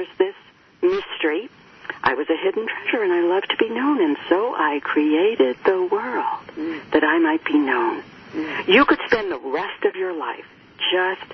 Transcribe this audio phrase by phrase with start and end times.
[0.00, 0.34] there's this
[0.82, 1.48] mystery.
[2.02, 5.56] I was a hidden treasure and I love to be known, and so I created
[5.64, 6.80] the world Mm.
[6.92, 8.02] that I might be known.
[8.66, 10.46] You could spend the rest of your life
[10.92, 11.32] just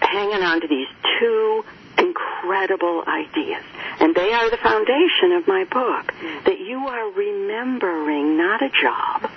[0.00, 0.86] hanging on to these
[1.18, 1.64] two
[1.96, 3.64] incredible ideas.
[3.98, 6.12] And they are the foundation of my book.
[6.44, 9.28] That you are remembering not a job,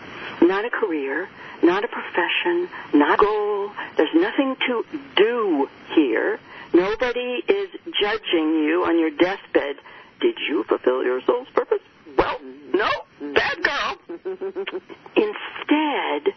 [0.41, 1.30] not a career,
[1.64, 3.71] not a profession, not a goal.
[3.98, 4.86] There's nothing to
[5.16, 6.39] do here.
[6.74, 7.70] Nobody is
[8.00, 9.76] judging you on your deathbed.
[10.20, 11.82] Did you fulfill your soul's purpose?
[12.18, 12.40] Well,
[12.73, 12.90] no,
[13.34, 13.98] bad girl.
[15.16, 16.34] Instead,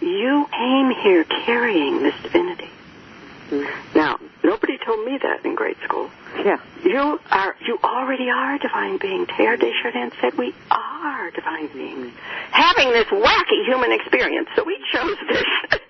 [0.00, 2.68] you came here carrying this divinity.
[3.94, 6.10] Now, nobody told me that in grade school.
[6.44, 6.56] Yeah.
[6.84, 9.26] You are, you already are a divine being.
[9.26, 12.12] Teilhard de Chardin said we are divine beings,
[12.50, 14.48] having this wacky human experience.
[14.56, 15.80] So we chose this.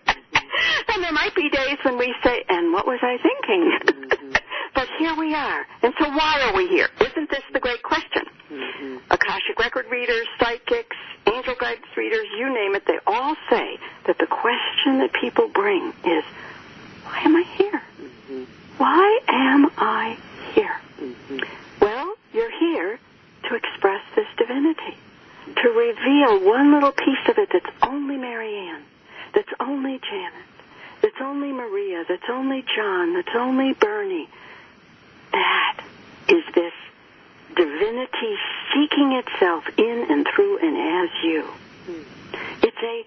[0.89, 4.33] and there might be days when we say, "And what was I thinking?" Mm-hmm.
[4.75, 5.67] but here we are.
[5.83, 6.89] And so why are we here?
[7.01, 8.25] Isn't this the great question?
[8.51, 8.97] Mm-hmm.
[9.11, 14.27] Akashic record readers, psychics, angel guides readers, you name it, they all say that the
[14.27, 16.25] question that people bring is,
[17.05, 17.83] why am I here?
[18.01, 18.45] Mm-hmm.
[18.79, 20.19] Why am I
[20.55, 20.81] here?
[21.81, 22.99] Well, you're here
[23.49, 24.97] to express this divinity,
[25.63, 28.83] to reveal one little piece of it that's only Marianne,
[29.37, 30.49] that's only Janet,
[31.03, 34.29] that's only Maria, that's only John, that's only Bernie.
[35.31, 35.85] That
[36.29, 36.73] is this
[37.55, 38.37] divinity
[38.73, 41.49] seeking itself in and through and as you.
[42.63, 43.07] It's a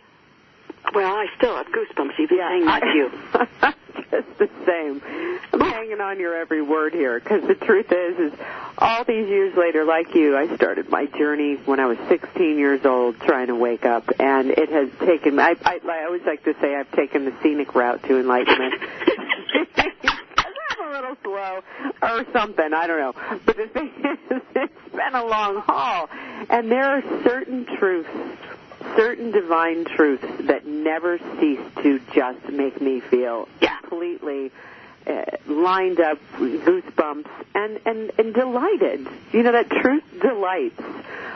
[0.93, 3.11] well, I still have goosebumps even saying that to you.
[4.11, 5.01] Just the same.
[5.53, 8.39] I'm hanging on your every word here because the truth is, is
[8.77, 12.85] all these years later, like you, I started my journey when I was 16 years
[12.85, 15.39] old, trying to wake up, and it has taken.
[15.39, 18.75] I, I, I always like to say I've taken the scenic route to enlightenment.
[19.77, 21.61] I'm a little slow
[22.01, 22.73] or something.
[22.73, 23.39] I don't know.
[23.45, 23.91] But the thing
[24.31, 26.09] is, it's been a long haul,
[26.49, 28.09] and there are certain truths
[28.95, 34.51] certain divine truths that never cease to just make me feel completely
[35.07, 39.07] uh, lined up, goosebumps, and, and, and delighted.
[39.31, 40.79] You know, that truth delights.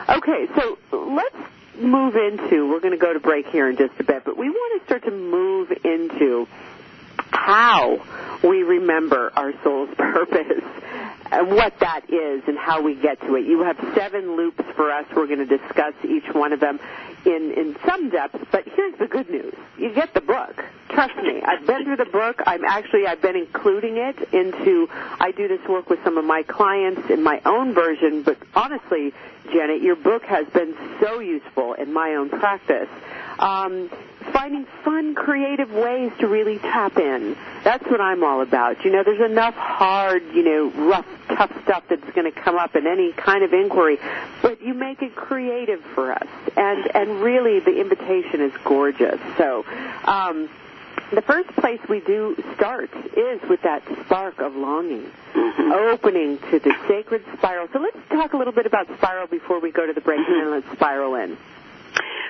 [0.08, 1.36] Okay, so let's
[1.76, 4.48] move into, we're going to go to break here in just a bit, but we
[4.48, 6.46] want to start to move into
[7.30, 8.00] how
[8.42, 10.62] we remember our soul's purpose
[11.32, 13.44] and what that is and how we get to it.
[13.44, 15.06] You have seven loops for us.
[15.14, 16.78] We're going to discuss each one of them
[17.26, 19.54] in, in some depth, but here's the good news.
[19.78, 20.64] You get the book.
[20.90, 21.42] Trust me.
[21.42, 22.40] I've been through the book.
[22.46, 26.42] I'm actually, I've been including it into, I do this work with some of my
[26.42, 29.12] clients in my own version, but honestly,
[29.52, 32.88] Janet, your book has been so useful in my own practice.
[33.38, 33.90] Um,
[34.34, 37.36] finding fun, creative ways to really tap in.
[37.62, 38.84] That's what I'm all about.
[38.84, 42.74] You know, there's enough hard, you know, rough, tough stuff that's going to come up
[42.74, 43.98] in any kind of inquiry,
[44.42, 46.26] but you make it creative for us.
[46.56, 49.20] And, and really the invitation is gorgeous.
[49.38, 49.64] So,
[50.04, 50.50] um,
[51.12, 56.74] the first place we do start is with that spark of longing, opening to the
[56.88, 57.68] sacred spiral.
[57.72, 60.40] So let's talk a little bit about spiral before we go to the break, and
[60.40, 61.36] then let's spiral in.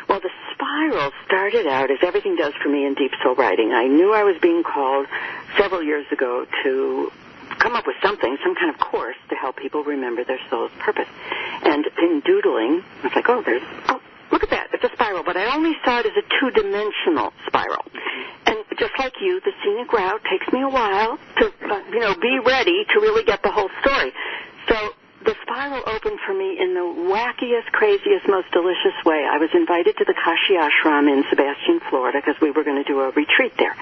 [0.08, 3.72] Well, the spiral started out as everything does for me in deep soul writing.
[3.72, 5.06] I knew I was being called
[5.58, 7.12] several years ago to
[7.58, 11.08] come up with something, some kind of course to help people remember their soul's purpose.
[11.62, 14.00] And in doodling, I was like, oh, there's, oh,
[14.30, 15.22] look at that, it's a spiral.
[15.24, 17.84] But I only saw it as a two-dimensional spiral.
[18.46, 22.14] And just like you, the scenic route takes me a while to, uh, you know,
[22.20, 24.12] be ready to really get the whole story.
[25.24, 29.24] The spiral opened for me in the wackiest, craziest, most delicious way.
[29.24, 32.84] I was invited to the Kashi Ashram in Sebastian, Florida, because we were going to
[32.84, 33.74] do a retreat there.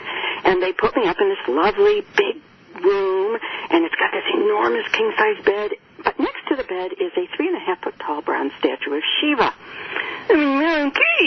[0.45, 2.39] And they put me up in this lovely, big
[2.79, 3.39] room,
[3.71, 5.71] and it's got this enormous king-size bed.
[6.05, 8.95] But next to the bed is a three and a half foot tall bronze statue
[8.95, 9.53] of Shiva.
[10.31, 11.27] Okay,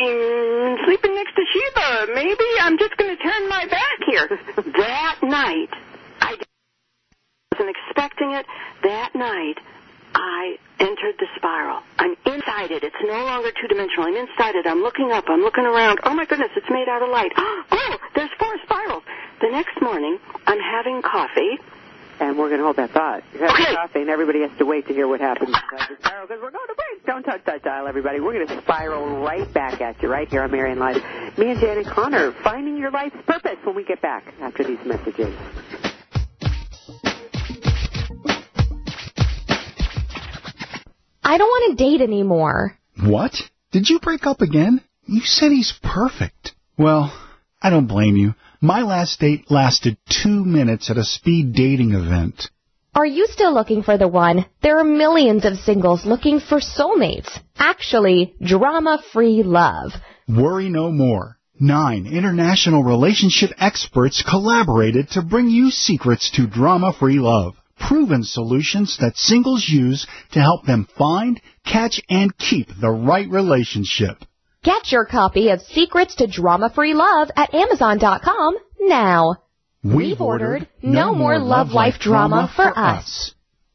[0.85, 2.07] sleeping next to Shiva.
[2.15, 4.27] Maybe I'm just going to turn my back here.
[4.79, 5.75] that night,
[6.21, 6.39] I
[7.51, 8.45] wasn't expecting it.
[8.83, 9.59] That night,
[10.15, 11.81] I entered the spiral.
[11.99, 12.83] I'm inside it.
[12.83, 14.07] It's no longer two dimensional.
[14.07, 14.65] I'm inside it.
[14.65, 15.25] I'm looking up.
[15.27, 15.99] I'm looking around.
[16.03, 17.31] Oh my goodness, it's made out of light.
[17.77, 19.03] Oh, there's four spirals.
[19.41, 20.17] The next morning,
[20.47, 21.57] I'm having coffee.
[22.19, 23.23] And we're going to hold that thought.
[23.33, 26.27] You're having coffee, and everybody has to wait to hear what happens inside the spiral
[26.27, 27.05] because we're going to break.
[27.05, 28.21] Don't touch that dial, everybody.
[28.21, 31.03] We're going to spiral right back at you right here on Marianne Live.
[31.37, 35.35] Me and Janet Conner finding your life's purpose when we get back after these messages.
[41.27, 42.77] I don't want to date anymore.
[43.03, 43.33] What?
[43.71, 44.81] Did you break up again?
[45.07, 46.53] You said he's perfect.
[46.77, 47.11] Well,
[47.59, 48.35] I don't blame you.
[48.61, 52.51] My last date lasted two minutes at a speed dating event.
[52.93, 54.45] Are you still looking for the one?
[54.61, 57.39] There are millions of singles looking for soulmates.
[57.57, 59.93] Actually, drama-free love.
[60.29, 61.39] Worry no more.
[61.59, 67.55] Nine international relationship experts collaborated to bring you secrets to drama-free love.
[67.79, 74.23] Proven solutions that singles use to help them find, catch, and keep the right relationship.
[74.63, 79.35] Get your copy of Secrets to Drama-Free Love at Amazon.com now.
[79.83, 83.34] We've ordered No More Love Life Drama for Us.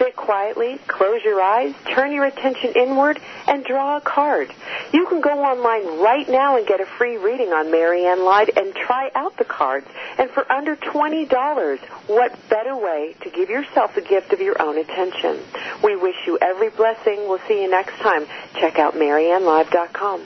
[0.00, 4.50] Sit quietly, close your eyes, turn your attention inward, and draw a card.
[4.94, 8.74] You can go online right now and get a free reading on Marianne Lied and
[8.74, 9.86] try out the cards.
[10.16, 14.78] And for under $20, what better way to give yourself a gift of your own
[14.78, 15.38] attention?
[15.84, 17.28] We wish you every blessing.
[17.28, 18.24] We'll see you next time.
[18.54, 20.24] Check out MarianneLive.com.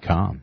[0.00, 0.42] .com.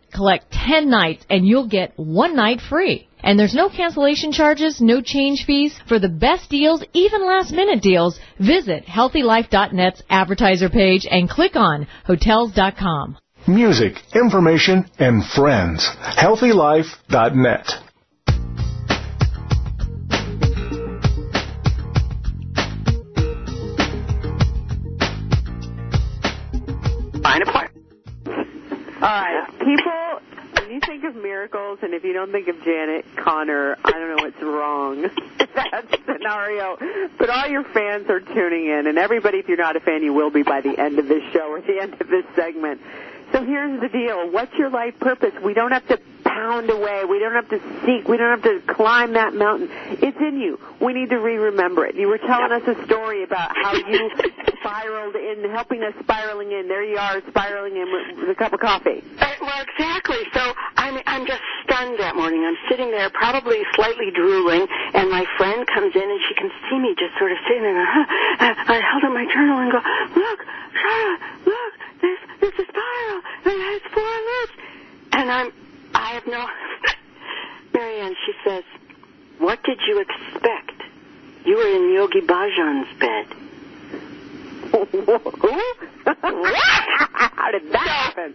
[0.11, 3.07] collect 10 nights and you'll get one night free.
[3.23, 5.79] And there's no cancellation charges, no change fees.
[5.87, 11.87] For the best deals, even last minute deals, visit healthylife.net's advertiser page and click on
[12.05, 13.17] hotels.com.
[13.47, 15.87] Music, information, and friends.
[16.17, 17.90] HealthyLife.net.
[29.01, 30.19] All right, people,
[30.59, 34.15] when you think of miracles and if you don't think of Janet Conner, I don't
[34.15, 35.01] know what's wrong.
[35.55, 36.77] that scenario.
[37.17, 40.13] But all your fans are tuning in, and everybody, if you're not a fan, you
[40.13, 42.79] will be by the end of this show or the end of this segment.
[43.31, 44.29] So here's the deal.
[44.29, 45.33] What's your life purpose?
[45.43, 45.99] We don't have to
[46.33, 47.03] pound away.
[47.05, 48.07] We don't have to seek.
[48.07, 49.69] We don't have to climb that mountain.
[50.01, 50.59] It's in you.
[50.79, 51.95] We need to re-remember it.
[51.95, 54.11] You were telling us a story about how you
[54.59, 56.67] spiraled in, helping us spiraling in.
[56.67, 59.03] There you are, spiraling in with, with a cup of coffee.
[59.19, 60.23] Uh, well, exactly.
[60.33, 62.43] So I'm I'm just stunned that morning.
[62.45, 66.79] I'm sitting there, probably slightly drooling, and my friend comes in and she can see
[66.79, 67.85] me just sort of sitting there.
[67.85, 68.05] Huh?
[68.39, 69.79] I held up my journal and go,
[70.15, 70.39] look,
[70.73, 71.13] Shara,
[71.45, 74.55] look, there's there's a spiral and it has four loops,
[75.13, 75.51] and I'm
[76.01, 76.47] I have no.
[77.75, 78.63] Marianne, she says,
[79.37, 80.81] what did you expect?
[81.45, 83.27] You were in Yogi Bhajan's bed.
[85.11, 85.77] what?
[86.23, 88.33] How did that happen?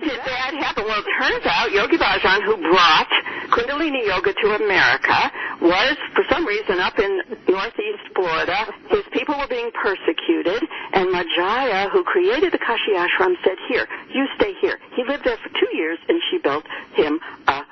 [0.00, 0.84] Did that happen?
[0.84, 3.10] Well, it turns out Yogi Bhajan, who brought
[3.50, 8.72] Kundalini Yoga to America, was, for some reason, up in northeast Florida.
[8.90, 10.62] His people were being persecuted,
[10.92, 14.78] and Ma Jaya, who created the Kashi Ashram, said, here, you stay here.
[14.94, 17.18] He lived there for two years, and she built him
[17.48, 17.62] a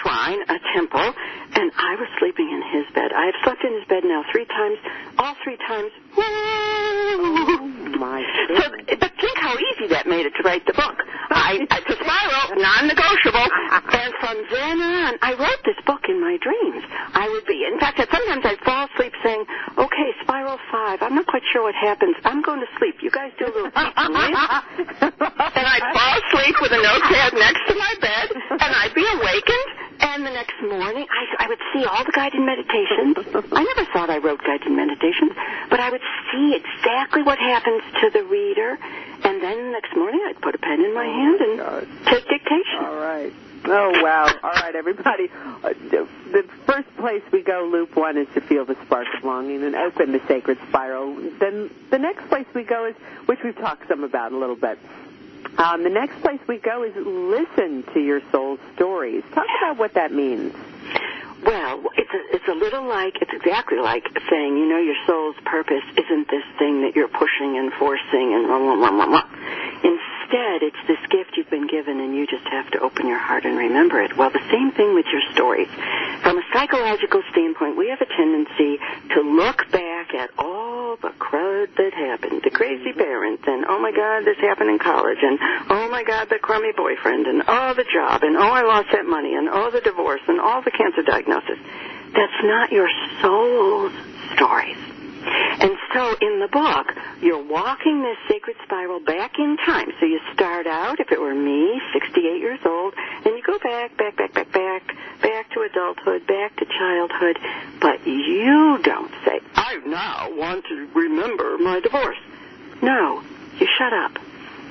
[0.00, 1.14] shrine, a temple,
[1.54, 3.12] and I was sleeping in his bed.
[3.12, 4.78] I have slept in his bed now three times,
[5.18, 5.90] all three times.
[6.16, 8.20] Oh, my
[8.56, 10.96] So, but think how easy that made it to write the book.
[11.30, 16.36] I, I to spiral, non-negotiable, and from then on, I wrote this book in my
[16.38, 16.82] dreams.
[17.14, 19.44] I would be, in fact, sometimes I'd fall asleep saying,
[19.78, 21.02] "Okay, spiral five.
[21.02, 22.16] I'm not quite sure what happens.
[22.24, 23.02] I'm going to sleep.
[23.02, 24.36] You guys do a little deep breathing."
[25.56, 28.28] and I'd fall asleep with a notepad next to my bed,
[28.60, 29.68] and I'd be awakened.
[30.00, 33.16] And the next morning, I, I would see all the guided meditations.
[33.52, 35.32] I never thought I wrote guided meditations,
[35.70, 36.00] but I would
[36.32, 38.78] see exactly what happens to the reader.
[39.24, 42.80] And then the next morning, I'd put a pen in my hand and take dictation.
[42.80, 43.32] All right.
[43.68, 44.32] Oh wow!
[44.44, 45.28] All right, everybody.
[45.64, 45.72] Uh,
[46.30, 49.74] the first place we go, loop one, is to feel the spark of longing and
[49.74, 51.16] open the sacred spiral.
[51.40, 52.94] Then the next place we go is,
[53.26, 54.78] which we've talked some about a little bit.
[55.58, 59.22] Um, the next place we go is listen to your soul's stories.
[59.34, 60.52] Talk about what that means.
[61.44, 65.36] Well, it's a, it's a little like, it's exactly like saying, you know, your soul's
[65.44, 69.22] purpose isn't this thing that you're pushing and forcing and blah, blah, blah, blah, blah.
[70.26, 73.44] Instead, it's this gift you've been given and you just have to open your heart
[73.44, 74.16] and remember it.
[74.16, 75.68] Well, the same thing with your stories.
[76.22, 78.78] From a psychological standpoint, we have a tendency
[79.14, 83.92] to look back at all the crud that happened, the crazy parents, and oh my
[83.92, 85.38] god, this happened in college, and
[85.70, 89.06] oh my god, the crummy boyfriend, and oh the job, and oh I lost that
[89.06, 91.58] money, and oh the divorce, and all the cancer diagnosis.
[92.14, 92.88] That's not your
[93.20, 93.92] soul's
[94.34, 94.78] stories.
[95.26, 99.90] And so in the book, you're walking this sacred spiral back in time.
[99.98, 103.96] So you start out, if it were me, 68 years old, and you go back,
[103.96, 107.38] back, back, back, back, back to adulthood, back to childhood.
[107.80, 112.18] But you don't say, I now want to remember my divorce.
[112.82, 113.22] No,
[113.58, 114.18] you shut up.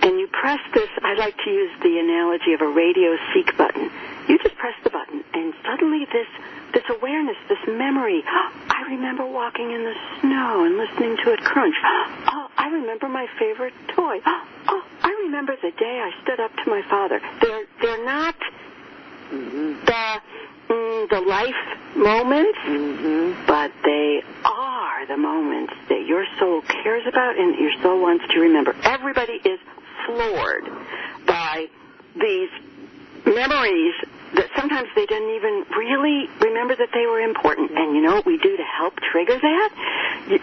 [0.01, 3.89] And you press this, I like to use the analogy of a radio seek button.
[4.27, 6.27] You just press the button, and suddenly this
[6.75, 8.21] this awareness, this memory.
[8.27, 11.75] I remember walking in the snow and listening to it crunch.
[12.27, 14.19] Oh, I remember my favorite toy.
[14.67, 17.21] Oh, I remember the day I stood up to my father.
[17.39, 18.35] They're they're not
[19.29, 20.21] the
[20.69, 22.57] mm, the life moments,
[23.45, 28.39] but they are the moments that your soul cares about and your soul wants to
[28.39, 28.75] remember.
[28.83, 29.59] Everybody is
[30.07, 30.65] floored
[31.27, 31.67] by
[32.15, 32.49] these
[33.23, 33.93] memories
[34.35, 37.71] that sometimes they didn't even really remember that they were important.
[37.71, 39.69] And you know what we do to help trigger that?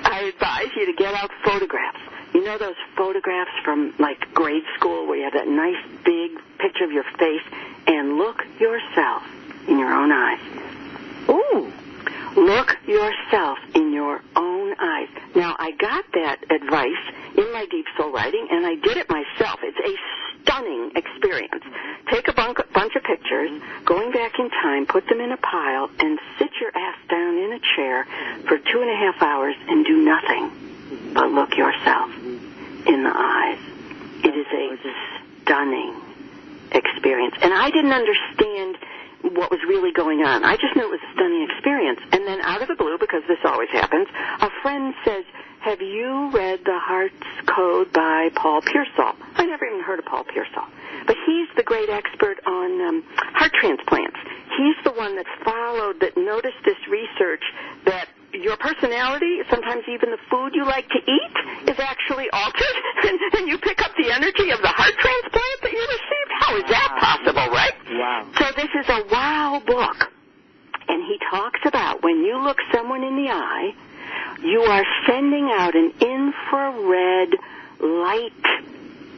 [0.05, 2.01] I advise you to get out photographs.
[2.35, 6.85] You know those photographs from like grade school where you have that nice big picture
[6.85, 7.43] of your face
[7.87, 9.23] and look yourself
[9.69, 10.41] in your own eyes.
[11.29, 11.73] Ooh.
[12.37, 15.09] Look yourself in your own eyes.
[15.35, 17.03] Now, I got that advice
[17.37, 19.61] in my deep soul writing, and I did it myself.
[19.62, 19.95] It's a
[20.43, 21.62] stunning experience.
[22.11, 23.51] Take a bunch of pictures,
[23.85, 27.53] going back in time, put them in a pile, and sit your ass down in
[27.53, 28.07] a chair
[28.49, 32.11] for two and a half hours and do nothing but look yourself
[32.87, 33.59] in the eyes.
[34.25, 35.95] It is a stunning
[36.73, 37.35] experience.
[37.41, 38.77] And I didn't understand
[39.23, 40.45] what was really going on.
[40.45, 42.00] I just knew it was a stunning experience.
[42.12, 44.09] And then out of the blue, because this always happens,
[44.41, 45.25] a friend says,
[45.62, 47.14] have you read The Heart's
[47.47, 49.14] Code by Paul Pearsall?
[49.38, 50.67] I never even heard of Paul Pearsall.
[51.07, 53.05] But he's the great expert on um,
[53.38, 54.19] heart transplants.
[54.59, 57.43] He's the one that followed, that noticed this research
[57.87, 62.76] that your personality, sometimes even the food you like to eat, is actually altered,
[63.07, 66.22] and, and you pick up the energy of the heart transplant that you received.
[66.41, 67.75] How is that possible, right?
[67.91, 68.29] Wow.
[68.39, 70.11] So this is a wow book.
[70.89, 73.73] And he talks about when you look someone in the eye,
[74.43, 77.35] you are sending out an infrared
[77.81, 78.33] light,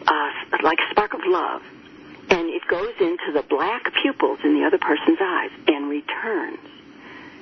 [0.06, 0.30] uh,
[0.62, 1.62] like a spark of love.
[2.30, 6.59] And it goes into the black pupils in the other person's eyes and returns.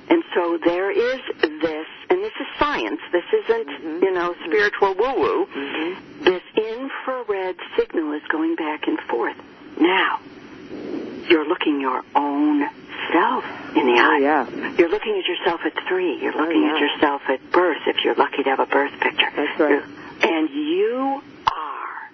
[0.09, 2.99] And so there is this, and this is science.
[3.11, 4.03] This isn't, Mm-hmm.
[4.03, 5.47] you know, spiritual woo-woo.
[6.23, 9.37] This infrared signal is going back and forth.
[9.79, 10.19] Now,
[11.29, 12.67] you're looking your own
[13.11, 13.43] self
[13.75, 14.19] in the oh, eye.
[14.19, 14.75] Oh, yeah.
[14.77, 16.21] You're looking at yourself at three.
[16.21, 16.75] You're oh, looking yeah.
[16.75, 19.29] at yourself at birth if you're lucky to have a birth picture.
[19.35, 19.69] That's right.
[19.71, 19.85] You're-
[20.23, 22.09] and you are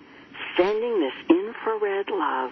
[0.58, 2.52] sending this infrared love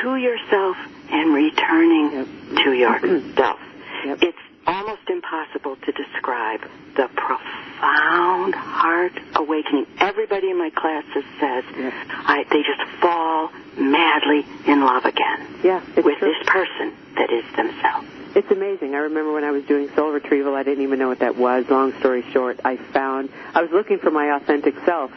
[0.00, 0.76] to yourself
[1.10, 3.58] and returning to yourself.
[4.04, 4.18] Yep.
[4.20, 6.60] It's almost impossible to describe
[6.96, 9.86] the profound heart awakening.
[9.98, 11.64] Everybody in my classes says.
[11.74, 16.32] I, they just fall madly in love again Yeah, with true.
[16.34, 18.06] this person that is themselves.
[18.34, 18.94] It's amazing.
[18.94, 21.66] I remember when I was doing soul retrieval, I didn't even know what that was.
[21.68, 25.10] Long story short, I found I was looking for my authentic self,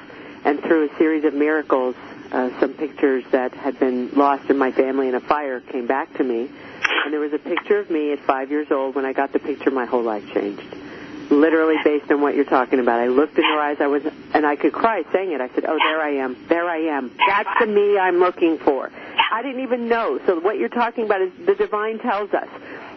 [0.43, 1.95] and through a series of miracles,
[2.31, 6.13] uh, some pictures that had been lost in my family in a fire came back
[6.17, 6.49] to me,
[7.05, 8.95] and there was a picture of me at five years old.
[8.95, 10.63] When I got the picture, my whole life changed.
[11.29, 12.99] Literally based on what you're talking about.
[12.99, 15.41] I looked in her eyes, I was, and I could cry saying it.
[15.41, 17.15] I said, "Oh, there I am, there I am.
[17.27, 18.91] That's the me I'm looking for."
[19.31, 20.19] I didn't even know.
[20.25, 22.47] So what you're talking about is the divine tells us.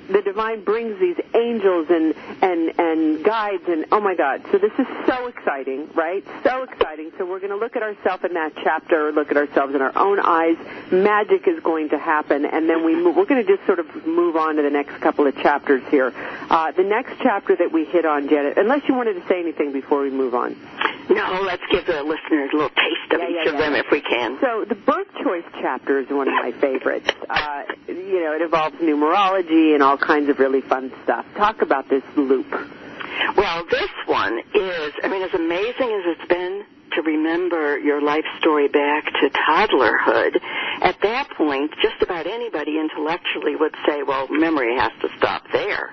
[0.08, 4.42] The divine brings these angels and and and guides and oh my God!
[4.50, 6.24] So this is so exciting, right?
[6.44, 7.12] So exciting.
[7.18, 9.96] So we're going to look at ourselves in that chapter, look at ourselves in our
[9.96, 10.56] own eyes.
[10.90, 14.06] Magic is going to happen, and then we move, we're going to just sort of
[14.06, 16.12] move on to the next couple of chapters here.
[16.50, 19.72] Uh, the next chapter that we hit on, Janet, unless you wanted to say anything
[19.72, 20.56] before we move on.
[21.10, 23.60] No, let's give the listeners a little taste of Yeah, each yeah, of yeah.
[23.60, 24.38] them if we can.
[24.40, 27.10] So the birth choice chapter is one of my favorites.
[27.28, 31.26] Uh, you know, it involves numerology and all kinds of really fun stuff.
[31.36, 32.50] Talk about this loop.
[33.36, 38.24] Well, this one is, I mean, as amazing as it's been to remember your life
[38.38, 40.40] story back to toddlerhood,
[40.82, 45.92] at that point, just about anybody intellectually would say, well, memory has to stop there.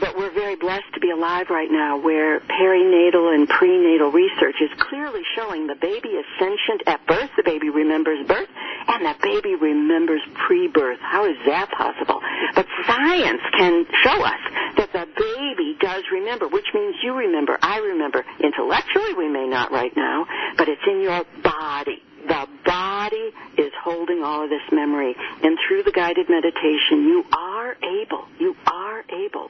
[0.00, 4.70] But we're very blessed to be alive right now where perinatal and prenatal research is
[4.78, 8.48] clearly showing the baby is sentient at birth, the baby remembers birth,
[8.88, 10.98] and the baby remembers pre-birth.
[11.00, 12.20] How is that possible?
[12.54, 14.40] But science can show us
[14.76, 18.24] that the baby does remember, which means you remember, I remember.
[18.42, 22.02] Intellectually we may not right now, but it's in your body.
[22.26, 25.14] The body is holding all of this memory.
[25.42, 29.48] And through the guided meditation, you are able, you are able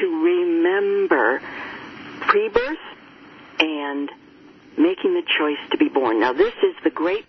[0.00, 1.40] to remember
[2.20, 2.78] pre-birth
[3.58, 4.10] and
[4.78, 6.20] making the choice to be born.
[6.20, 7.24] Now this is the great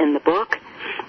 [0.00, 0.56] in the book,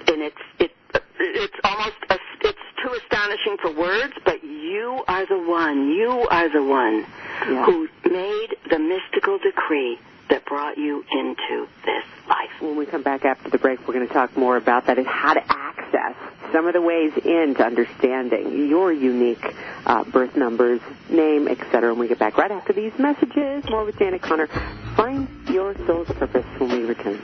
[0.07, 0.71] and it's, it,
[1.19, 6.49] it's almost, a, it's too astonishing for words, but you are the one, you are
[6.49, 7.05] the one
[7.49, 7.65] Yeah.
[7.65, 9.97] who made the mystical decree
[10.29, 12.49] that brought you into this life.
[12.59, 15.07] When we come back after the break, we're going to talk more about that and
[15.07, 16.15] how to access
[16.51, 19.43] some of the ways into understanding your unique
[19.85, 21.91] uh, birth numbers, name, etc.
[21.91, 24.47] When we get back right after these messages, more with Janet Conner.
[24.95, 27.21] Find your soul's purpose when we return.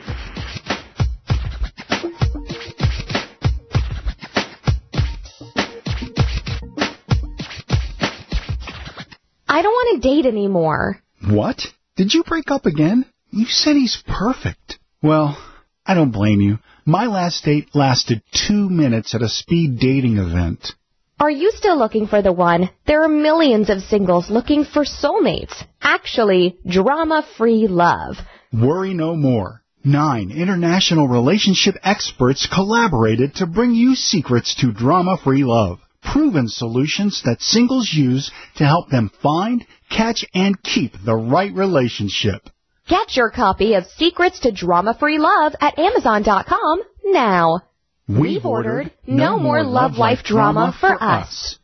[9.48, 11.02] I don't want to date anymore.
[11.28, 11.62] What?
[11.98, 13.06] Did you break up again?
[13.32, 14.80] You said he's perfect.
[15.04, 15.38] Well,
[15.86, 16.60] I don't blame you.
[16.86, 20.72] My last date lasted two minutes at a speed dating event.
[21.20, 22.70] Are you still looking for the one?
[22.88, 25.54] There are millions of singles looking for soulmates.
[25.82, 28.16] Actually, drama-free love.
[28.54, 29.62] Worry no more.
[29.84, 35.80] Nine international relationship experts collaborated to bring you secrets to drama-free love.
[36.02, 42.50] Proven solutions that singles use to help them find, catch, and keep the right relationship.
[42.88, 47.62] Get your copy of Secrets to Drama-Free Love at Amazon.com now.
[48.08, 51.58] We've ordered No More Love Life Drama for Us.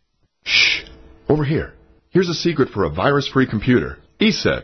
[0.43, 0.83] Shh.
[1.27, 1.73] Over here.
[2.09, 3.97] Here's a secret for a virus-free computer.
[4.21, 4.63] ESET.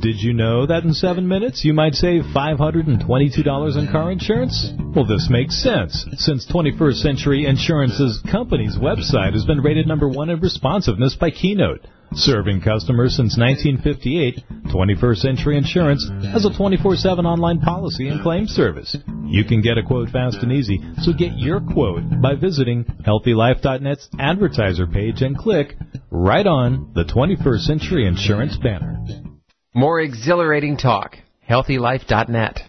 [0.00, 4.72] Did you know that in seven minutes you might save $522 in car insurance?
[4.94, 10.30] Well, this makes sense, since 21st Century Insurance's company's website has been rated number one
[10.30, 11.86] in responsiveness by Keynote.
[12.14, 18.96] Serving customers since 1958, 21st Century Insurance has a 24-7 online policy and claim service.
[19.26, 24.08] You can get a quote fast and easy, so get your quote by visiting HealthyLife.net's
[24.18, 25.76] advertiser page and click
[26.10, 28.96] right on the 21st Century Insurance banner.
[29.72, 31.16] More exhilarating talk.
[31.48, 32.62] HealthyLife.net.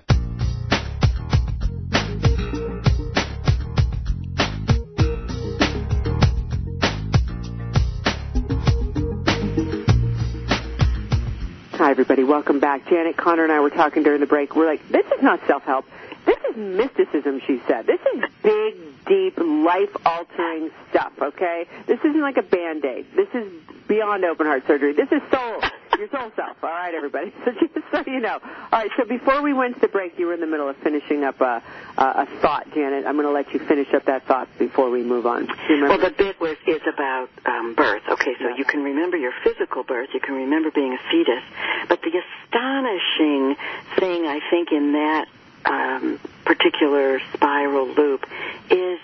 [11.73, 12.23] Hi, everybody.
[12.23, 12.87] Welcome back.
[12.87, 14.55] Janet Conner and I were talking during the break.
[14.55, 15.85] We're like, this is not self-help.
[16.27, 17.87] This is mysticism, she said.
[17.87, 18.75] This is big,
[19.07, 21.65] deep, life-altering stuff, okay?
[21.87, 23.07] This isn't like a Band-Aid.
[23.15, 23.51] This is
[23.87, 24.93] beyond open heart surgery.
[24.93, 25.63] This is soul,
[26.01, 26.57] your soul self.
[26.63, 27.31] All right, everybody.
[27.45, 28.39] So just so you know.
[28.41, 30.77] All right, so before we went to the break, you were in the middle of
[30.77, 31.61] finishing up a,
[31.97, 33.05] a, a thought, Janet.
[33.05, 35.47] I'm going to let you finish up that thought before we move on.
[35.47, 38.03] Well, the bit was is about um, birth.
[38.09, 41.43] Okay, so you can remember your physical birth, you can remember being a fetus,
[41.89, 43.55] but the astonishing
[43.97, 45.25] thing I think in that
[45.65, 48.25] um, particular spiral loop
[48.69, 48.99] is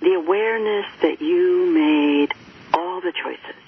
[0.00, 2.32] the awareness that you made
[2.72, 3.60] all the choices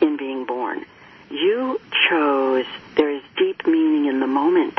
[0.00, 0.84] in being born.
[1.30, 2.66] You chose.
[2.96, 4.78] There is deep meaning in the moment.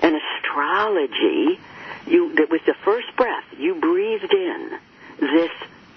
[0.00, 1.58] And astrology,
[2.06, 4.78] you that was the first breath you breathed in
[5.20, 5.50] this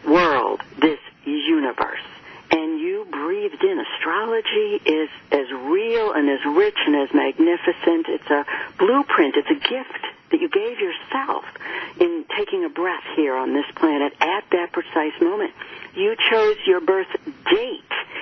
[0.05, 2.05] world, this universe,
[2.51, 3.79] and you breathed in.
[3.79, 8.07] Astrology is as real and as rich and as magnificent.
[8.07, 8.45] It's a
[8.79, 9.35] blueprint.
[9.35, 11.45] It's a gift that you gave yourself
[11.99, 15.51] in taking a breath here on this planet at that precise moment.
[15.95, 17.07] You chose your birth
[17.49, 17.81] date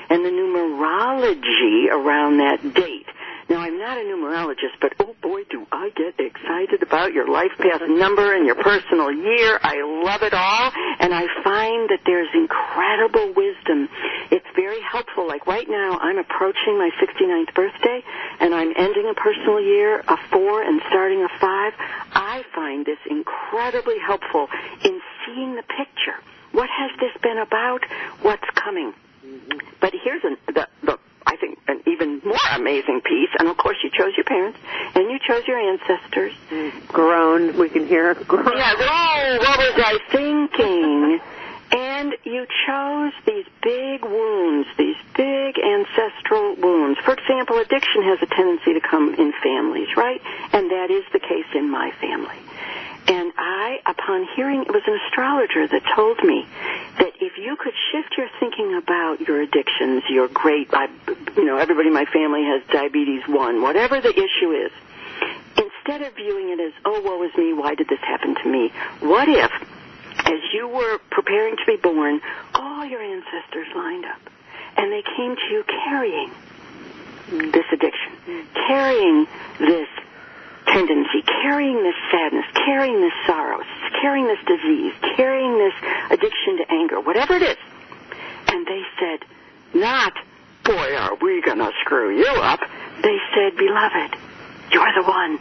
[0.10, 3.08] and the numerology around that date.
[3.48, 7.52] Now, I'm not a numerologist, but oh boy, do I get excited about your life
[7.60, 9.60] path number and your personal year.
[9.62, 13.88] I love it all, and I find that there's incredible wisdom.
[14.32, 15.28] It's very helpful.
[15.28, 18.02] Like right now, I'm approaching my 69th birthday,
[18.40, 21.74] and I'm ending a personal year, a four, and starting a five.
[22.14, 24.48] I find this incredibly helpful
[24.84, 26.18] in seeing the picture.
[26.52, 27.82] What has this been about?
[28.24, 28.94] What's coming?
[29.24, 29.58] Mm-hmm.
[29.82, 33.30] But here's an, the, the I think an even more amazing piece.
[33.38, 34.58] And of course, you chose your parents
[34.96, 36.34] and you chose your ancestors.
[36.88, 37.58] Groan.
[37.58, 38.46] We can hear groan.
[38.56, 38.74] Yeah.
[38.80, 41.20] Oh, what was I thinking?
[41.72, 47.00] And you chose these big wounds, these big ancestral wounds.
[47.04, 50.22] For example, addiction has a tendency to come in families, right?
[50.54, 52.38] And that is the case in my family.
[53.08, 56.48] And I, upon hearing, it was an astrologer that told me
[56.98, 60.88] that if you could shift your thinking about your addictions, your great, I,
[61.36, 64.72] you know, everybody in my family has diabetes one, whatever the issue is,
[65.58, 68.72] instead of viewing it as, oh, woe is me, why did this happen to me?
[69.00, 69.52] What if,
[70.26, 72.22] as you were preparing to be born,
[72.54, 74.20] all your ancestors lined up
[74.78, 76.32] and they came to you carrying
[77.52, 79.26] this addiction, carrying
[79.60, 79.88] this
[80.68, 83.64] tendency, carrying this sadness, carrying this sorrow,
[84.02, 85.74] carrying this disease, carrying this
[86.12, 87.58] addiction to anger, whatever it is.
[88.48, 89.26] And they said,
[89.74, 90.14] not,
[90.66, 92.60] boy, are we going to screw you up.
[93.02, 94.16] They said, beloved,
[94.72, 95.40] you're the one.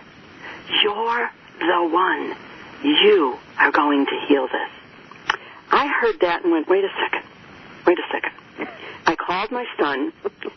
[0.82, 2.36] You're the one.
[2.82, 5.38] You are going to heal this.
[5.70, 7.28] I heard that and went, wait a second.
[7.86, 8.68] Wait a second.
[9.06, 10.12] I called my son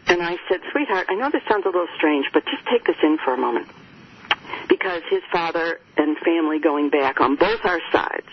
[0.08, 2.96] and I said, sweetheart, I know this sounds a little strange, but just take this
[3.04, 3.68] in for a moment
[4.70, 8.28] because his father and family going back on both our sides,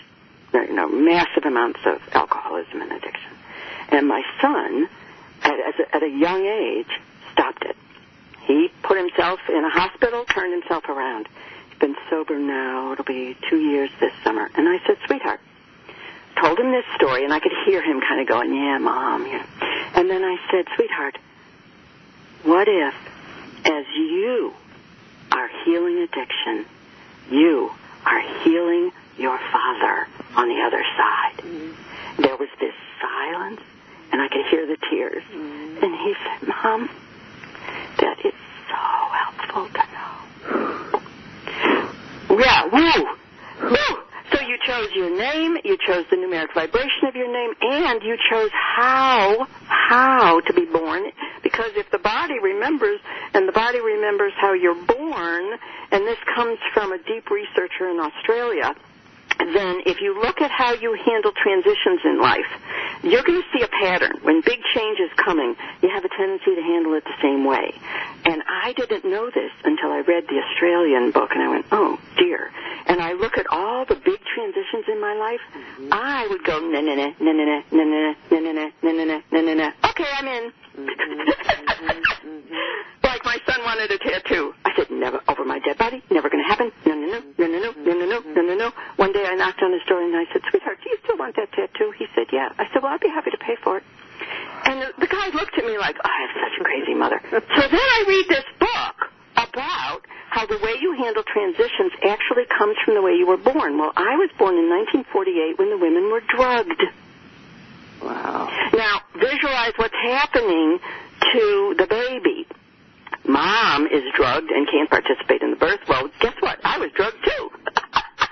[0.53, 3.31] you know, massive amounts of alcoholism and addiction.
[3.89, 4.87] And my son,
[5.45, 6.89] at, at a young age,
[7.31, 7.75] stopped it.
[8.47, 11.27] He put himself in a hospital, turned himself around.
[11.69, 12.93] He's been sober now.
[12.93, 14.49] It'll be two years this summer.
[14.55, 15.39] And I said, sweetheart,
[16.39, 19.25] told him this story, and I could hear him kind of going, yeah, mom.
[19.25, 19.45] Yeah.
[19.95, 21.17] And then I said, sweetheart,
[22.43, 22.93] what if,
[23.65, 24.53] as you
[25.31, 26.65] are healing addiction,
[27.31, 27.71] you
[28.05, 31.37] are healing your father on the other side.
[31.37, 32.21] Mm-hmm.
[32.21, 33.61] There was this silence,
[34.15, 35.23] and I could hear the tears.
[35.23, 35.83] Mm-hmm.
[35.83, 36.89] And he said, Mom,
[37.99, 38.33] that is
[38.71, 38.79] so
[39.11, 40.21] helpful to know.
[42.39, 43.69] yeah, woo!
[43.71, 43.91] Woo!
[44.31, 48.15] So you chose your name, you chose the numeric vibration of your name, and you
[48.31, 51.11] chose how, how to be born.
[51.43, 53.01] Because if the body remembers,
[53.33, 55.43] and the body remembers how you're born,
[55.91, 58.75] and this comes from a deep researcher in Australia,
[59.39, 62.47] then if you look at how you handle transitions in life,
[63.03, 64.19] you're going to see a pattern.
[64.23, 67.73] When big change is coming, you have a tendency to handle it the same way.
[68.25, 71.99] And I didn't know this until I read the Australian book and I went, oh
[72.17, 72.51] dear.
[72.87, 75.41] And I look at all the big transitions in my life.
[75.91, 78.71] I would go, na na na, na na na, na na na, na na na,
[78.81, 80.51] na na na, na Okay, I'm in.
[83.03, 84.53] Like my son wanted a tattoo.
[84.65, 86.71] I said, never over my dead body, never going to happen,
[87.05, 88.71] no, no, no, no, no, no, no, no, no, no.
[88.97, 91.35] One day I knocked on his door and I said, sweetheart, do you still want
[91.35, 91.93] that tattoo?
[91.97, 92.49] He said, yeah.
[92.57, 93.83] I said, well, I'd be happy to pay for it.
[94.65, 97.19] And the, the guy looked at me like, oh, I have such a crazy mother.
[97.31, 98.97] so then I read this book
[99.37, 103.77] about how the way you handle transitions actually comes from the way you were born.
[103.77, 106.81] Well, I was born in 1948 when the women were drugged.
[108.01, 108.49] Wow.
[108.73, 110.79] Now, visualize what's happening
[111.33, 112.47] to the baby.
[113.27, 115.79] Mom is drugged and can't participate in the birth.
[115.87, 116.59] Well, guess what?
[116.63, 117.49] I was drugged too.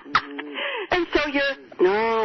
[0.07, 0.55] Mm.
[0.91, 2.23] and so you're no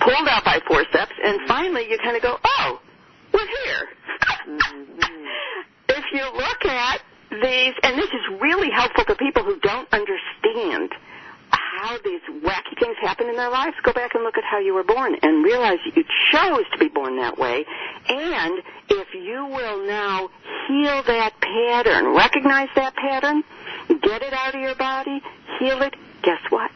[0.00, 2.80] pulled out by forceps, and finally you kind of go, oh,
[3.32, 3.88] we're here.
[4.48, 5.24] Mm-hmm.
[5.88, 7.00] if you look at
[7.30, 10.90] these, and this is really helpful to people who don't understand
[11.76, 14.74] how these wacky things happen in their lives, go back and look at how you
[14.74, 17.64] were born and realize that you chose to be born that way.
[18.08, 20.30] And if you will now
[20.68, 23.44] heal that pattern, recognize that pattern,
[23.88, 25.20] get it out of your body,
[25.58, 26.70] heal it, guess what?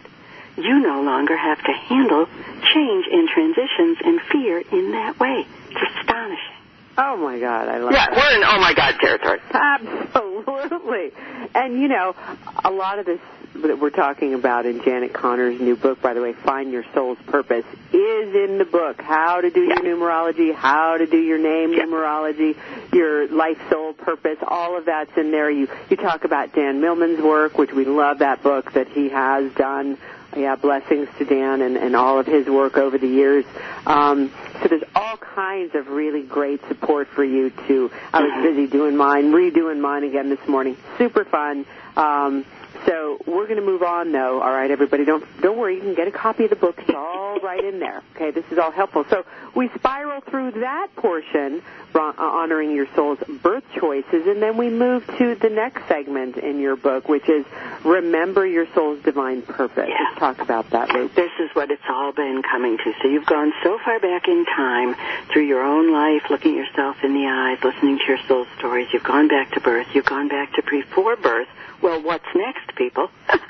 [0.56, 2.26] You no longer have to handle
[2.74, 5.46] change and transitions and fear in that way.
[5.70, 6.56] It's astonishing.
[6.98, 8.16] Oh my God, I love yeah, that.
[8.16, 9.38] we're in oh my God territory.
[9.52, 11.12] Absolutely.
[11.54, 12.14] And you know,
[12.62, 13.20] a lot of this
[13.68, 17.18] that we're talking about in Janet Conner's new book, by the way, Find Your Soul's
[17.26, 19.00] Purpose, is in the book.
[19.00, 19.80] How to do yeah.
[19.82, 21.84] your numerology, how to do your name yeah.
[21.84, 22.56] numerology,
[22.92, 25.50] your life soul purpose, all of that's in there.
[25.50, 29.52] You you talk about Dan Millman's work, which we love that book that he has
[29.52, 29.98] done.
[30.36, 33.44] Yeah, blessings to Dan and, and all of his work over the years.
[33.84, 34.30] Um,
[34.62, 37.90] so there's all kinds of really great support for you too.
[38.12, 40.76] I was busy doing mine, redoing mine again this morning.
[40.98, 41.66] Super fun.
[41.96, 42.44] Um,
[42.86, 44.40] so we're going to move on, though.
[44.40, 45.76] All right, everybody, don't don't worry.
[45.76, 46.76] You can get a copy of the book.
[46.78, 48.02] It's all right in there.
[48.14, 49.04] Okay, this is all helpful.
[49.08, 51.62] So we spiral through that portion,
[51.94, 56.58] uh, honoring your soul's birth choices, and then we move to the next segment in
[56.60, 57.44] your book, which is
[57.84, 59.86] remember your soul's divine purpose.
[59.88, 59.96] Yeah.
[60.08, 61.14] Let's talk about that, loop.
[61.14, 62.92] This is what it's all been coming to.
[63.02, 64.96] So you've gone so far back in time
[65.32, 68.88] through your own life, looking yourself in the eyes, listening to your soul stories.
[68.92, 69.88] You've gone back to birth.
[69.94, 71.48] You've gone back to before birth.
[71.82, 73.10] Well, what's next, people?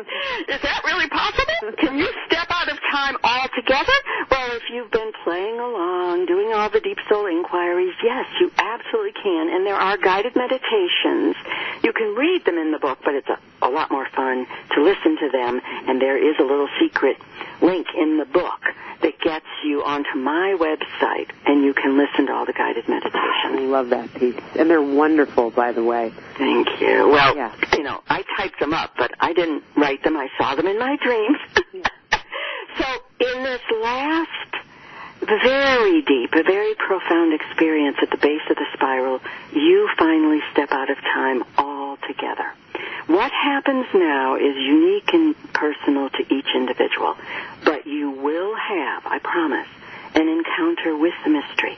[0.48, 1.76] Is that really possible?
[1.78, 3.92] Can you step out of time altogether?
[4.30, 9.12] Well, if you've been playing along, doing all the deep soul inquiries, yes, you absolutely
[9.22, 9.48] can.
[9.52, 11.36] And there are guided meditations.
[11.82, 14.82] You can read them in the book, but it's a, a lot more fun to
[14.82, 15.60] listen to them.
[15.86, 17.18] And there is a little secret
[17.60, 18.60] link in the book
[19.02, 23.16] that gets you onto my website, and you can listen to all the guided meditations.
[23.44, 24.34] I love that piece.
[24.58, 26.12] And they're wonderful, by the way.
[26.36, 27.08] Thank you.
[27.08, 27.54] Well, Yeah.
[27.76, 30.16] you know, I typed them up, but I didn't write them.
[30.16, 31.38] I saw them in my dreams.
[32.78, 32.84] so
[33.20, 34.28] in this last
[35.26, 39.20] very deep, a very profound experience at the base of the spiral,
[39.52, 42.52] you finally step out of time altogether.
[43.06, 47.16] What happens now is unique and personal to each individual,
[47.64, 49.68] but you will have, I promise,
[50.14, 51.76] an encounter with the mystery.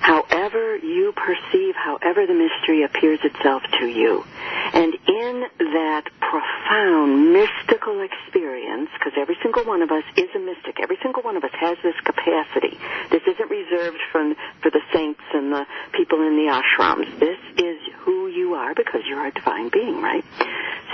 [0.00, 4.24] However you perceive, however the mystery appears itself to you.
[4.72, 10.78] And in that profound mystical experience, because every single one of us is a mystic,
[10.82, 12.78] every single one of us has this capacity.
[13.10, 17.18] This isn't reserved for, for the saints and the people in the ashrams.
[17.18, 20.24] This is who you are because you're a divine being, right?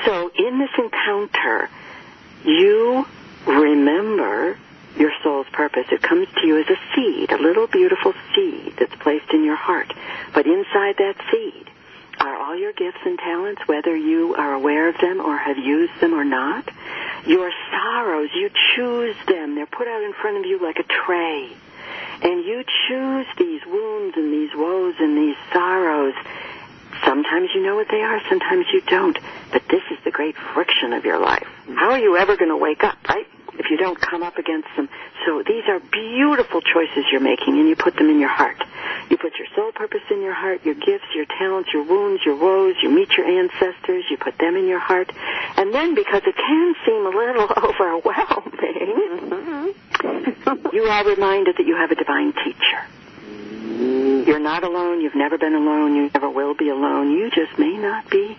[0.05, 1.69] So in this encounter,
[2.45, 3.07] you
[3.47, 4.59] remember
[4.97, 5.87] your soul's purpose.
[5.91, 9.57] It comes to you as a seed, a little beautiful seed that's placed in your
[9.57, 9.93] heart.
[10.35, 11.71] But inside that seed
[12.21, 15.99] are all your gifts and talents, whether you are aware of them or have used
[16.01, 16.69] them or not.
[17.27, 19.55] Your sorrows, you choose them.
[19.55, 21.51] They're put out in front of you like a tray.
[22.23, 26.15] And you choose these wounds and these woes and these sorrows.
[27.05, 29.19] Sometimes you know what they are, sometimes you don't.
[29.51, 31.47] But this is the great friction of your life.
[31.75, 33.27] How are you ever going to wake up, right?
[33.55, 34.89] If you don't come up against them.
[35.27, 38.57] So these are beautiful choices you're making, and you put them in your heart.
[39.11, 42.37] You put your soul purpose in your heart, your gifts, your talents, your wounds, your
[42.37, 42.77] woes.
[42.83, 44.05] You meet your ancestors.
[44.11, 45.13] You put them in your heart.
[45.57, 48.95] And then, because it can seem a little overwhelming,
[49.29, 50.75] mm-hmm.
[50.75, 52.87] you are reminded that you have a divine teacher.
[54.27, 55.01] You're not alone.
[55.01, 55.95] You've never been alone.
[55.97, 57.11] You never will be alone.
[57.13, 58.37] You just may not be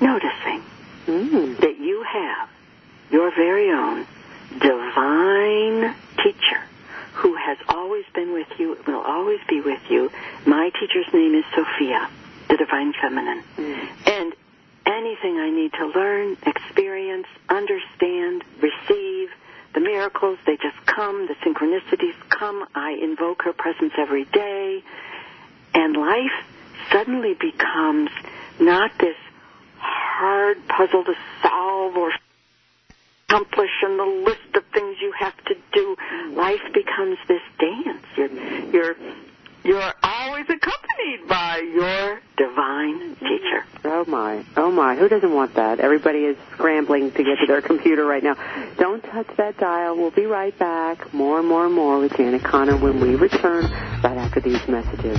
[0.00, 0.62] noticing
[1.06, 1.56] Mm.
[1.58, 2.48] that you have
[3.10, 4.06] your very own
[4.60, 6.60] divine teacher
[7.14, 10.10] who has always been with you, will always be with you.
[10.46, 12.08] My teacher's name is Sophia,
[12.48, 13.42] the divine feminine.
[14.06, 14.32] And
[14.86, 19.30] anything I need to learn, experience, understand, receive,
[19.74, 22.64] the miracles, they just come, the synchronicities come.
[22.74, 24.82] I invoke her presence every day.
[25.74, 26.46] And life
[26.90, 28.10] suddenly becomes
[28.60, 29.16] not this
[29.78, 32.12] hard puzzle to solve or
[33.28, 35.96] accomplish and the list of things you have to do.
[35.96, 36.36] Mm.
[36.36, 38.04] Life becomes this dance.
[38.16, 38.30] You're,
[38.72, 38.96] you're,
[39.64, 43.64] you're always accompanied by your divine teacher.
[43.84, 45.80] Oh my, oh my, who doesn't want that?
[45.80, 48.34] Everybody is scrambling to get to their computer right now.
[48.78, 49.96] Don't touch that dial.
[49.96, 51.12] We'll be right back.
[51.12, 53.64] More and more and more with Janet Conner when we return
[54.02, 55.18] right after these messages.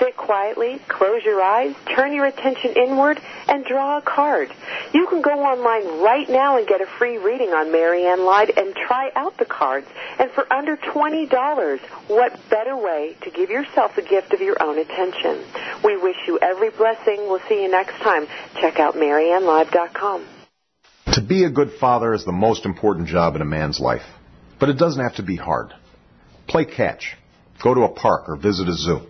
[0.00, 4.50] Sit quietly, close your eyes, turn your attention inward, and draw a card.
[4.94, 8.74] You can go online right now and get a free reading on Marianne Lied and
[8.74, 9.86] try out the cards.
[10.18, 14.78] And for under $20, what better way to give yourself a gift of your own
[14.78, 15.44] attention?
[15.84, 17.28] We wish you every blessing.
[17.28, 18.26] We'll see you next time.
[18.58, 20.26] Check out MarianneLive.com.
[21.12, 24.06] To be a good father is the most important job in a man's life.
[24.58, 25.74] But it doesn't have to be hard.
[26.46, 27.16] Play catch.
[27.62, 29.09] Go to a park or visit a zoo.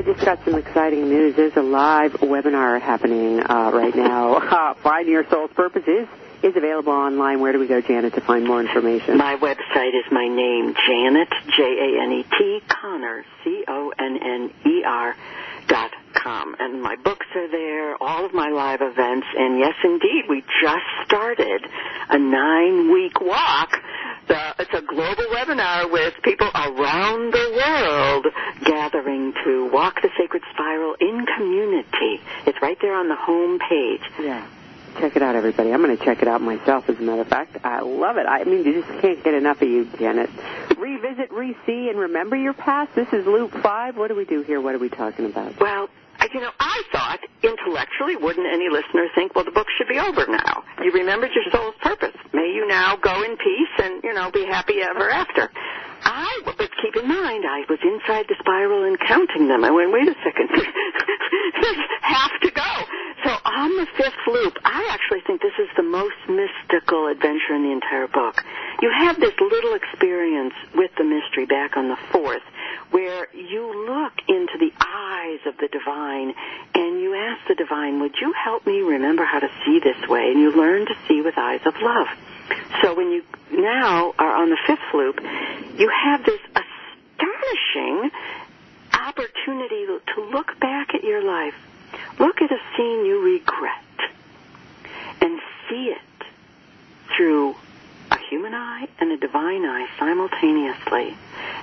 [0.00, 1.36] I just got some exciting news.
[1.36, 4.40] There's a live webinar happening uh, right now.
[4.50, 6.08] Uh, Find Your Soul's Purpose is,
[6.56, 7.40] available online.
[7.40, 9.18] Where do we go, Janet, to find more information?
[9.18, 15.16] My website is my name, Janet, J-A-N-E-T, Conner, C-O-N-N-E-R
[15.68, 16.56] dot com.
[16.58, 20.86] And my books are there, all of my live events, and yes, indeed, we just
[21.04, 21.60] started
[22.08, 23.70] a nine-week walk
[24.30, 28.26] uh, it's a global webinar with people around the world
[28.64, 32.20] gathering to walk the sacred spiral in community.
[32.46, 34.02] It's right there on the home page.
[34.20, 34.46] Yeah.
[34.98, 35.72] Check it out, everybody.
[35.72, 37.56] I'm going to check it out myself, as a matter of fact.
[37.64, 38.26] I love it.
[38.26, 40.30] I mean, you just can't get enough of you, Janet.
[40.76, 42.94] Revisit, re-see, and remember your past.
[42.94, 43.96] This is Loop 5.
[43.96, 44.60] What do we do here?
[44.60, 45.60] What are we talking about?
[45.60, 45.88] Well,
[46.34, 50.26] you know, I thought intellectually, wouldn't any listener think, well, the book should be over
[50.26, 50.64] now?
[50.82, 52.16] You remembered your soul's purpose.
[52.32, 55.50] May you now go in peace and, you know, be happy ever after.
[56.02, 59.64] I, but keep in mind, I was inside the spiral and counting them.
[59.64, 62.72] I went, wait a second, there's half to go.
[63.24, 67.64] So on the fifth loop, I actually think this is the most mystical adventure in
[67.64, 68.42] the entire book.
[68.80, 72.42] You have this little experience with the mystery back on the fourth,
[72.90, 76.34] where you look into the eyes of the divine
[76.74, 80.30] and you ask the divine, would you help me remember how to see this way?
[80.30, 82.08] And you learn to see with eyes of love.
[82.82, 85.20] So when you now are on the fifth loop,
[85.78, 88.10] you have this astonishing
[88.92, 91.54] opportunity to look back at your life,
[92.18, 93.84] look at a scene you regret,
[95.20, 95.38] and
[95.68, 96.26] see it
[97.16, 97.54] through
[98.30, 101.16] human eye and a divine eye simultaneously.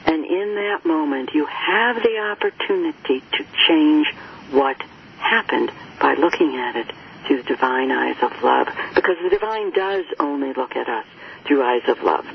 [0.05, 4.07] And in that moment, you have the opportunity to change
[4.51, 4.75] what
[5.17, 6.91] happened by looking at it
[7.25, 8.67] through the divine eyes of love.
[8.93, 11.05] Because the divine does only look at us
[11.45, 12.25] through eyes of love.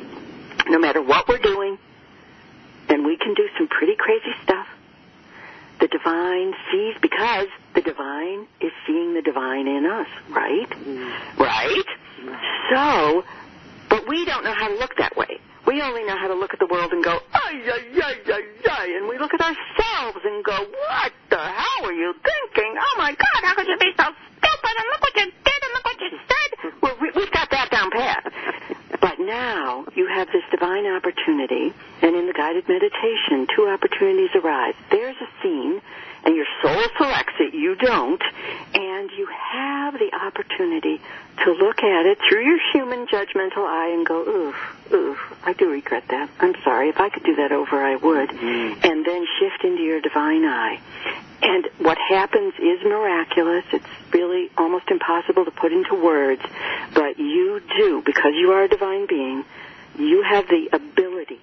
[0.67, 1.79] No matter what we're doing,
[2.89, 4.67] and we can do some pretty crazy stuff,
[5.79, 10.71] the divine sees because the divine is seeing the divine in us, right?
[10.71, 11.39] Mm.
[11.39, 11.85] Right?
[12.73, 13.25] So,
[14.03, 15.39] but we don't know how to look that way.
[15.67, 18.43] We only know how to look at the world and go, ay, ay, ay, ay,
[18.69, 22.75] ay, and we look at ourselves and go, what the hell are you thinking?
[22.79, 24.75] Oh my God, how could you be so stupid?
[24.79, 26.73] And look what you did and look what you said.
[26.83, 28.33] Well, we, we've got that down pat.
[29.01, 34.75] But now you have this divine opportunity, and in the guided meditation, two opportunities arise.
[34.91, 35.81] There's a scene,
[36.25, 38.23] and your soul selects it, you don't,
[38.75, 41.01] and you have the opportunity
[41.45, 45.71] to look at it through your human judgmental eye and go, oof, oof, I do
[45.71, 46.31] regret that.
[46.39, 46.89] I'm sorry.
[46.89, 48.29] If I could do that over, I would.
[48.29, 48.87] Mm-hmm.
[48.87, 50.81] And then shift into your divine eye.
[51.43, 53.65] And what happens is miraculous.
[53.73, 56.43] It's really almost impossible to put into words,
[56.95, 59.45] but you do, because you are a divine being,
[59.99, 61.41] you have the ability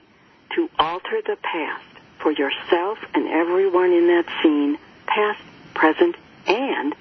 [0.55, 1.83] to alter the past
[2.19, 4.77] for yourself and everyone in that scene,
[5.08, 5.41] past,
[5.73, 6.15] present,
[6.47, 6.95] and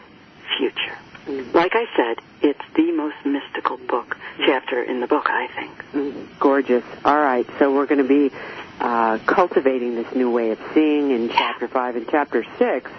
[0.57, 0.98] future.
[1.26, 1.57] Mm-hmm.
[1.57, 5.85] Like I said, it's the most mystical book chapter in the book, I think.
[5.92, 6.38] Mm-hmm.
[6.40, 6.85] Gorgeous.
[7.04, 8.35] All right, so we're going to be
[8.80, 12.90] uh, cultivating this new way of seeing in chapter five and chapter six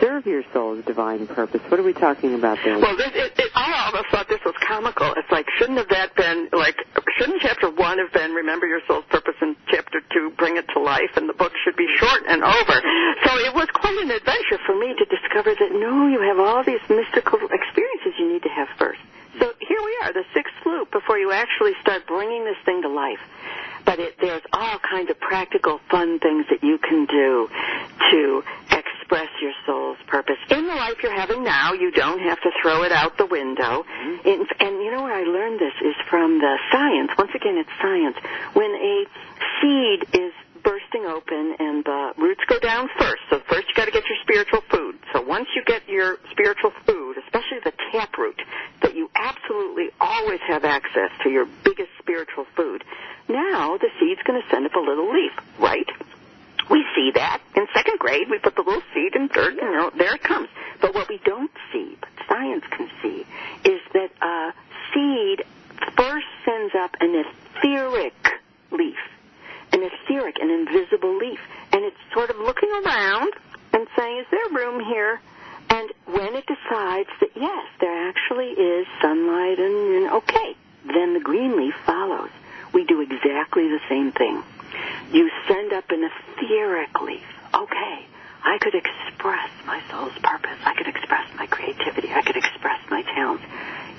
[0.00, 1.60] serve your soul's divine purpose.
[1.68, 2.78] What are we talking about there?
[2.78, 5.12] Well, this, it, it, I almost thought this was comical.
[5.16, 6.76] It's like, shouldn't have that been like,
[7.18, 10.80] shouldn't chapter one have been remember your soul's purpose, and chapter two bring it to
[10.80, 12.76] life, and the book should be short and over.
[13.24, 16.64] So it was quite an adventure for me to discover that no, you have all
[16.64, 19.00] these mystical experiences you need to have first.
[19.38, 22.88] So here we are, the sixth loop before you actually start bringing this thing to
[22.88, 23.18] life
[23.84, 27.48] but it, there's all kinds of practical, fun things that you can do
[28.10, 30.36] to express your soul's purpose.
[30.50, 33.84] In the life you're having now, you don't have to throw it out the window.
[33.84, 34.28] Mm-hmm.
[34.28, 37.10] In, and you know where I learned this is from the science.
[37.18, 38.16] Once again, it's science.
[38.54, 39.04] When a
[39.60, 40.32] seed is
[40.94, 43.22] bursting open and the roots go down first.
[43.30, 44.98] So first you got to get your spiritual food.
[45.12, 48.40] So once you get your spiritual food, especially the taproot,
[48.82, 52.84] that you absolutely always have access to your biggest spiritual food,
[53.28, 55.88] now the seed's going to send up a little leaf, right?
[56.70, 57.42] We see that.
[57.56, 60.48] In second grade, we put the little seed in dirt, and there it comes.
[60.80, 63.26] But what we don't see, but science can see,
[63.64, 64.52] is that a
[64.92, 65.44] seed
[65.96, 68.14] first sends up an etheric
[68.70, 68.96] leaf.
[69.74, 71.40] An etheric, an invisible leaf.
[71.72, 73.32] And it's sort of looking around
[73.72, 75.20] and saying, is there room here?
[75.68, 80.54] And when it decides that yes, there actually is sunlight and, and okay,
[80.86, 82.30] then the green leaf follows.
[82.72, 84.42] We do exactly the same thing.
[85.12, 87.26] You send up an etheric leaf.
[87.54, 88.06] Okay,
[88.44, 90.58] I could express my soul's purpose.
[90.64, 92.12] I could express my creativity.
[92.12, 93.44] I could express my talents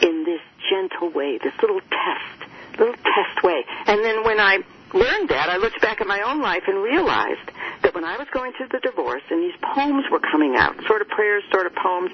[0.02, 3.64] in this gentle way, this little test, little test way.
[3.88, 4.60] And then when I
[4.96, 7.52] learned that, I looked back at my own life and realized
[7.84, 11.02] that when I was going through the divorce and these poems were coming out, sort
[11.02, 12.12] of prayers, sort of poems,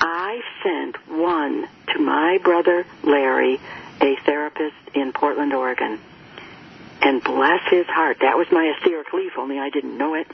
[0.00, 3.60] I sent one to my brother Larry,
[4.00, 6.00] a therapist in Portland, Oregon.
[7.00, 10.26] And bless his heart, that was my etheric leaf, only I didn't know it.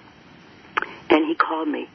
[1.11, 1.89] And he called me.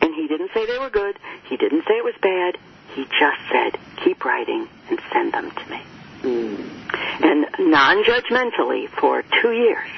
[0.00, 1.16] And he didn't say they were good.
[1.44, 2.56] He didn't say it was bad.
[2.94, 5.80] He just said, keep writing and send them to me.
[6.22, 7.24] Mm.
[7.24, 9.90] And non-judgmentally, for two years,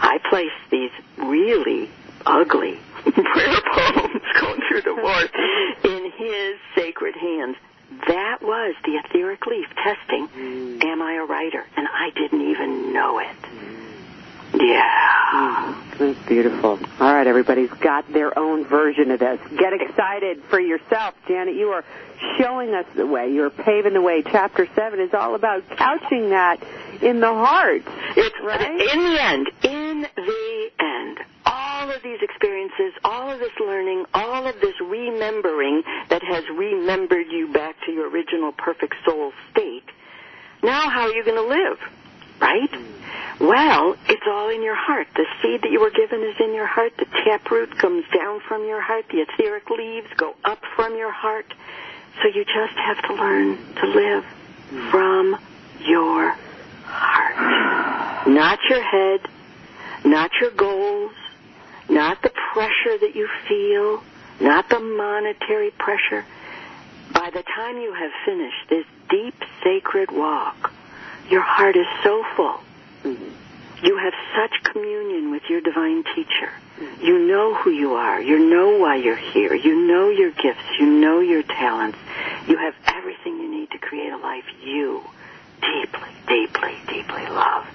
[0.00, 1.90] I placed these really
[2.24, 5.30] ugly prayer poems going through the word
[5.84, 7.56] in his sacred hands.
[8.08, 10.84] That was the etheric leaf testing, mm.
[10.84, 11.64] am I a writer?
[11.76, 13.36] And I didn't even know it.
[14.54, 15.16] Yeah.
[15.32, 16.78] Oh, that's beautiful.
[17.00, 19.40] All right, everybody's got their own version of this.
[19.56, 21.14] Get excited for yourself.
[21.26, 21.84] Janet, you are
[22.38, 23.32] showing us the way.
[23.32, 24.22] You're paving the way.
[24.22, 26.62] Chapter 7 is all about couching that
[27.02, 27.82] in the heart.
[28.16, 28.70] It's right?
[28.70, 34.46] in the end, in the end, all of these experiences, all of this learning, all
[34.46, 39.84] of this remembering that has remembered you back to your original perfect soul state.
[40.62, 41.78] Now how are you going to live?
[42.40, 42.70] Right?
[43.40, 45.08] Well, it's all in your heart.
[45.14, 46.92] The seed that you were given is in your heart.
[46.98, 49.06] The taproot comes down from your heart.
[49.10, 51.52] The etheric leaves go up from your heart.
[52.22, 54.24] So you just have to learn to live
[54.90, 55.36] from
[55.80, 56.30] your
[56.84, 58.26] heart.
[58.26, 59.20] Not your head,
[60.04, 61.12] not your goals,
[61.88, 64.02] not the pressure that you feel,
[64.40, 66.24] not the monetary pressure.
[67.12, 70.72] By the time you have finished this deep sacred walk,
[71.30, 72.60] your heart is so full.
[73.04, 73.84] Mm-hmm.
[73.84, 76.50] You have such communion with your divine teacher.
[77.02, 78.20] You know who you are.
[78.20, 79.54] You know why you're here.
[79.54, 80.64] You know your gifts.
[80.78, 81.98] You know your talents.
[82.48, 85.02] You have everything you need to create a life you
[85.60, 87.66] deeply, deeply, deeply love.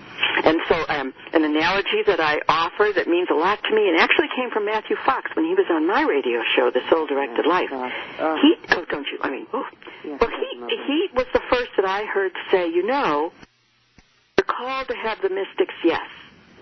[0.44, 4.00] And so, um, an analogy that I offer that means a lot to me, and
[4.00, 7.46] actually came from Matthew Fox when he was on my radio show, The Soul Directed
[7.46, 7.70] Life.
[8.42, 9.20] He, oh, don't you?
[9.22, 9.64] I mean, oh,
[10.20, 13.32] well, he he was the first that I heard say, you know,
[14.38, 16.02] you're called to have the mystics, yes.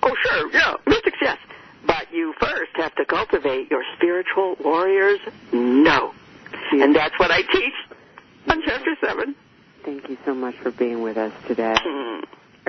[0.03, 1.38] Oh, sure, yeah, mystics, yes.
[1.86, 5.19] But you first have to cultivate your spiritual warriors,
[5.53, 6.13] no.
[6.71, 7.73] And that's what I teach
[8.49, 9.36] on Chapter 7.
[9.84, 11.75] Thank you so much for being with us today.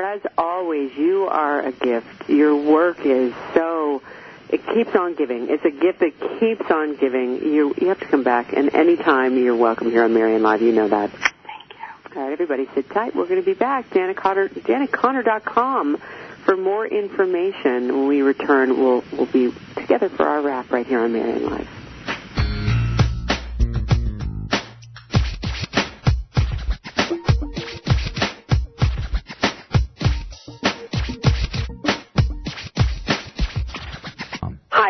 [0.05, 2.29] As always, you are a gift.
[2.29, 4.03] Your work is so
[4.49, 5.49] it keeps on giving.
[5.49, 7.37] It's a gift that keeps on giving.
[7.37, 10.63] You you have to come back, and anytime you're welcome here on Marion Live.
[10.63, 11.11] You know that.
[11.11, 11.23] Thank
[11.71, 12.17] you.
[12.17, 13.15] All right, everybody, sit tight.
[13.15, 13.93] We're going to be back.
[13.93, 15.99] Janet Conner, JanetConner.com
[16.45, 17.89] for more information.
[17.89, 21.69] When we return, we'll we'll be together for our wrap right here on Marion Live.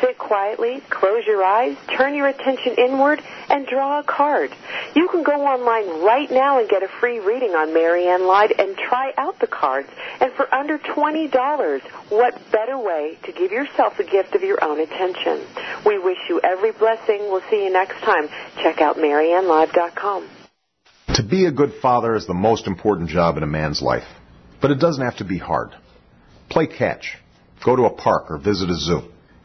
[0.00, 4.50] Sit quietly, close your eyes, turn your attention inward, and draw a card.
[4.94, 8.76] You can go online right now and get a free reading on Marianne Live and
[8.76, 9.88] try out the cards.
[10.20, 14.80] And for under $20, what better way to give yourself the gift of your own
[14.80, 15.46] attention?
[15.86, 17.20] We wish you every blessing.
[17.30, 18.28] We'll see you next time.
[18.62, 20.28] Check out MarianneLive.com.
[21.14, 24.08] To be a good father is the most important job in a man's life.
[24.60, 25.70] But it doesn't have to be hard.
[26.50, 27.18] Play catch.
[27.64, 29.02] Go to a park or visit a zoo.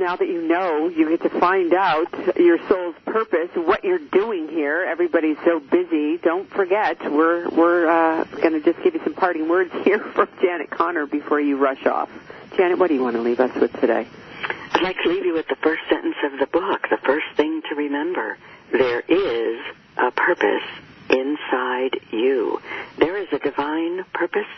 [0.00, 4.48] Now that you know, you get to find out your soul's purpose, what you're doing
[4.48, 4.86] here.
[4.90, 6.16] Everybody's so busy.
[6.16, 10.26] Don't forget, we're we're uh, going to just give you some parting words here from
[10.40, 12.08] Janet Conner before you rush off.
[12.56, 14.08] Janet, what do you want to leave us with today?
[14.72, 17.60] I'd like to leave you with the first sentence of the book, the first thing
[17.68, 18.38] to remember.
[18.72, 19.60] There is
[19.98, 20.64] a purpose
[21.10, 22.58] inside you.
[22.96, 24.48] There is a divine purpose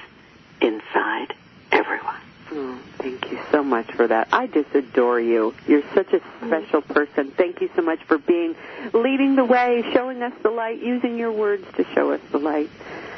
[0.60, 1.34] inside
[1.72, 2.20] everyone.
[2.54, 4.28] Oh, thank you so much for that.
[4.30, 5.54] I just adore you.
[5.66, 7.30] You're such a special person.
[7.30, 8.54] Thank you so much for being
[8.92, 12.68] leading the way, showing us the light, using your words to show us the light.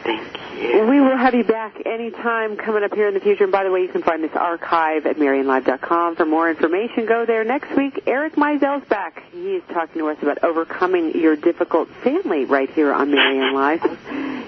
[0.05, 0.87] Thank you.
[0.87, 3.43] We will have you back anytime coming up here in the future.
[3.43, 6.15] And by the way, you can find this archive at MarionLive.com.
[6.15, 7.43] For more information, go there.
[7.43, 9.25] Next week, Eric Maisel's back.
[9.33, 13.83] He is talking to us about overcoming your difficult family right here on Marion Live.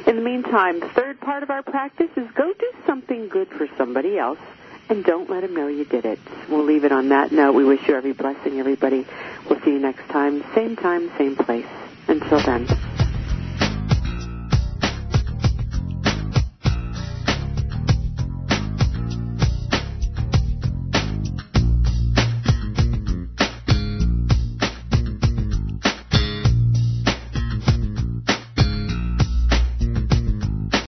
[0.06, 3.66] In the meantime, the third part of our practice is go do something good for
[3.76, 4.38] somebody else
[4.88, 6.18] and don't let them know you did it.
[6.48, 7.52] We'll leave it on that note.
[7.52, 9.06] We wish you every blessing, everybody.
[9.48, 11.66] We'll see you next time, same time, same place.
[12.08, 13.05] Until then.